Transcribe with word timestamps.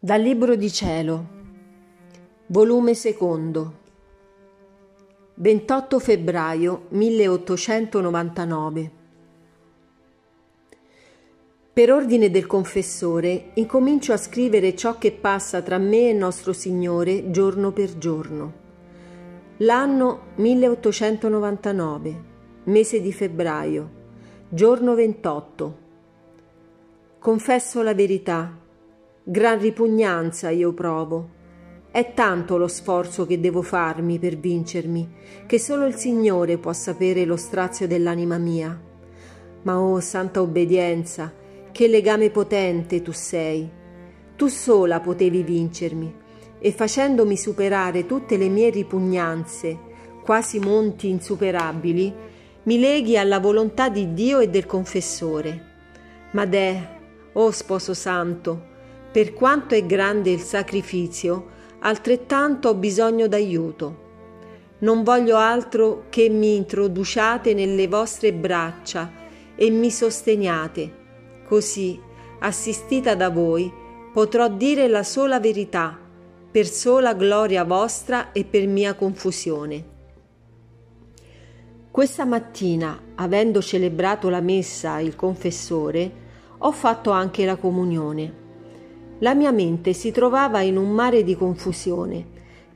Dal 0.00 0.20
Libro 0.20 0.54
di 0.54 0.70
Cielo, 0.70 1.26
volume 2.46 2.94
secondo, 2.94 3.78
28 5.34 5.98
febbraio 5.98 6.84
1899. 6.90 8.90
Per 11.72 11.92
ordine 11.92 12.30
del 12.30 12.46
confessore 12.46 13.50
incomincio 13.54 14.12
a 14.12 14.18
scrivere 14.18 14.76
ciò 14.76 14.98
che 14.98 15.10
passa 15.10 15.62
tra 15.62 15.78
me 15.78 16.10
e 16.10 16.12
nostro 16.12 16.52
Signore 16.52 17.32
giorno 17.32 17.72
per 17.72 17.98
giorno. 17.98 18.52
L'anno 19.56 20.26
1899, 20.36 22.22
mese 22.66 23.00
di 23.00 23.12
febbraio, 23.12 23.90
giorno 24.48 24.94
28. 24.94 25.78
Confesso 27.18 27.82
la 27.82 27.94
verità 27.94 28.66
Gran 29.30 29.60
ripugnanza 29.60 30.48
io 30.48 30.72
provo. 30.72 31.28
È 31.90 32.14
tanto 32.14 32.56
lo 32.56 32.66
sforzo 32.66 33.26
che 33.26 33.38
devo 33.38 33.60
farmi 33.60 34.18
per 34.18 34.38
vincermi, 34.38 35.16
che 35.44 35.58
solo 35.58 35.84
il 35.84 35.96
Signore 35.96 36.56
può 36.56 36.72
sapere 36.72 37.26
lo 37.26 37.36
strazio 37.36 37.86
dell'anima 37.86 38.38
mia. 38.38 38.80
Ma 39.64 39.78
oh 39.78 40.00
santa 40.00 40.40
obbedienza, 40.40 41.30
che 41.72 41.88
legame 41.88 42.30
potente 42.30 43.02
tu 43.02 43.12
sei. 43.12 43.70
Tu 44.34 44.46
sola 44.46 45.00
potevi 45.00 45.42
vincermi, 45.42 46.14
e 46.58 46.72
facendomi 46.72 47.36
superare 47.36 48.06
tutte 48.06 48.38
le 48.38 48.48
mie 48.48 48.70
ripugnanze, 48.70 49.78
quasi 50.24 50.58
monti 50.58 51.10
insuperabili, 51.10 52.14
mi 52.62 52.80
leghi 52.80 53.18
alla 53.18 53.40
volontà 53.40 53.90
di 53.90 54.14
Dio 54.14 54.38
e 54.38 54.48
del 54.48 54.64
confessore. 54.64 55.66
Ma 56.30 56.46
deh, 56.46 56.80
oh 57.34 57.50
sposo 57.50 57.92
santo, 57.92 58.76
per 59.18 59.34
quanto 59.34 59.74
è 59.74 59.84
grande 59.84 60.30
il 60.30 60.38
sacrificio, 60.38 61.48
altrettanto 61.80 62.68
ho 62.68 62.74
bisogno 62.74 63.26
d'aiuto. 63.26 64.06
Non 64.78 65.02
voglio 65.02 65.36
altro 65.36 66.04
che 66.08 66.28
mi 66.28 66.54
introduciate 66.54 67.52
nelle 67.52 67.88
vostre 67.88 68.32
braccia 68.32 69.10
e 69.56 69.70
mi 69.70 69.90
sosteniate. 69.90 71.42
Così, 71.48 72.00
assistita 72.38 73.16
da 73.16 73.28
voi, 73.30 73.68
potrò 74.12 74.48
dire 74.48 74.86
la 74.86 75.02
sola 75.02 75.40
verità, 75.40 75.98
per 76.48 76.66
sola 76.66 77.12
gloria 77.14 77.64
vostra 77.64 78.30
e 78.30 78.44
per 78.44 78.68
mia 78.68 78.94
confusione. 78.94 79.84
Questa 81.90 82.24
mattina, 82.24 82.96
avendo 83.16 83.60
celebrato 83.60 84.28
la 84.28 84.40
messa 84.40 85.00
il 85.00 85.16
confessore, 85.16 86.12
ho 86.58 86.70
fatto 86.70 87.10
anche 87.10 87.44
la 87.44 87.56
comunione. 87.56 88.46
La 89.20 89.34
mia 89.34 89.50
mente 89.50 89.94
si 89.94 90.12
trovava 90.12 90.60
in 90.60 90.76
un 90.76 90.90
mare 90.90 91.24
di 91.24 91.34
confusione, 91.34 92.24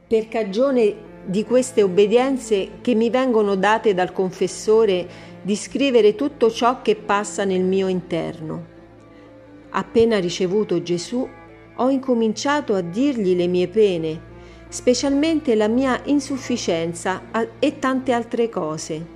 per 0.08 0.26
cagione 0.26 1.10
di 1.24 1.44
queste 1.44 1.84
obbedienze 1.84 2.80
che 2.80 2.96
mi 2.96 3.10
vengono 3.10 3.54
date 3.54 3.94
dal 3.94 4.12
confessore 4.12 5.06
di 5.40 5.54
scrivere 5.54 6.16
tutto 6.16 6.50
ciò 6.50 6.82
che 6.82 6.96
passa 6.96 7.44
nel 7.44 7.62
mio 7.62 7.86
interno. 7.86 8.66
Appena 9.70 10.18
ricevuto 10.18 10.82
Gesù, 10.82 11.28
ho 11.76 11.88
incominciato 11.90 12.74
a 12.74 12.80
dirgli 12.80 13.36
le 13.36 13.46
mie 13.46 13.68
pene, 13.68 14.20
specialmente 14.68 15.54
la 15.54 15.68
mia 15.68 16.00
insufficienza 16.06 17.22
e 17.60 17.78
tante 17.78 18.10
altre 18.10 18.48
cose. 18.48 19.06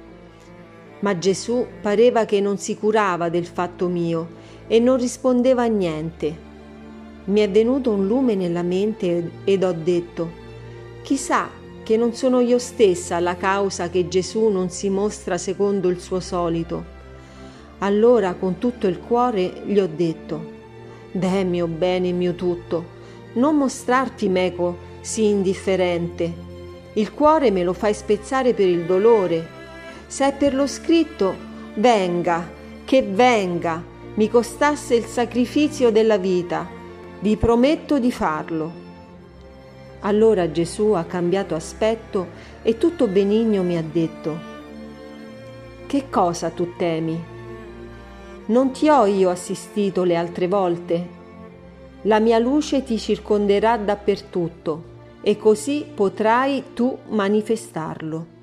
Ma 1.00 1.18
Gesù 1.18 1.66
pareva 1.82 2.24
che 2.24 2.40
non 2.40 2.56
si 2.56 2.76
curava 2.76 3.28
del 3.30 3.46
fatto 3.46 3.88
mio 3.88 4.28
e 4.68 4.78
non 4.78 4.96
rispondeva 4.96 5.64
a 5.64 5.66
niente 5.66 6.45
mi 7.26 7.40
è 7.40 7.50
venuto 7.50 7.90
un 7.90 8.06
lume 8.06 8.34
nella 8.34 8.62
mente 8.62 9.30
ed 9.44 9.64
ho 9.64 9.72
detto, 9.72 10.30
chissà 11.02 11.48
che 11.82 11.96
non 11.96 12.14
sono 12.14 12.40
io 12.40 12.58
stessa 12.58 13.18
la 13.18 13.36
causa 13.36 13.90
che 13.90 14.06
Gesù 14.06 14.48
non 14.48 14.70
si 14.70 14.88
mostra 14.90 15.36
secondo 15.36 15.88
il 15.88 16.00
suo 16.00 16.20
solito. 16.20 16.94
Allora 17.78 18.34
con 18.34 18.58
tutto 18.58 18.86
il 18.86 19.00
cuore 19.00 19.62
gli 19.66 19.78
ho 19.78 19.88
detto, 19.88 20.54
Deh 21.10 21.44
mio 21.44 21.66
bene, 21.66 22.12
mio 22.12 22.34
tutto, 22.34 22.84
non 23.34 23.56
mostrarti 23.56 24.28
meco 24.28 24.76
sì 25.00 25.26
indifferente. 25.26 26.32
Il 26.92 27.12
cuore 27.12 27.50
me 27.50 27.64
lo 27.64 27.72
fai 27.72 27.94
spezzare 27.94 28.54
per 28.54 28.68
il 28.68 28.84
dolore. 28.84 29.54
Se 30.06 30.26
è 30.26 30.32
per 30.32 30.54
lo 30.54 30.66
scritto, 30.66 31.34
venga, 31.74 32.48
che 32.84 33.02
venga, 33.02 33.82
mi 34.14 34.28
costasse 34.28 34.94
il 34.94 35.04
sacrificio 35.04 35.90
della 35.90 36.18
vita 36.18 36.75
vi 37.20 37.36
prometto 37.36 37.98
di 37.98 38.12
farlo. 38.12 38.84
Allora 40.00 40.50
Gesù 40.50 40.92
ha 40.92 41.04
cambiato 41.04 41.54
aspetto 41.54 42.28
e 42.62 42.76
tutto 42.78 43.06
benigno 43.06 43.62
mi 43.62 43.76
ha 43.76 43.82
detto, 43.82 44.38
Che 45.86 46.10
cosa 46.10 46.50
tu 46.50 46.76
temi? 46.76 47.34
Non 48.46 48.70
ti 48.70 48.88
ho 48.88 49.06
io 49.06 49.30
assistito 49.30 50.04
le 50.04 50.16
altre 50.16 50.46
volte? 50.46 51.14
La 52.02 52.20
mia 52.20 52.38
luce 52.38 52.84
ti 52.84 52.98
circonderà 52.98 53.76
dappertutto 53.76 54.94
e 55.22 55.36
così 55.36 55.84
potrai 55.92 56.62
tu 56.74 56.96
manifestarlo. 57.08 58.35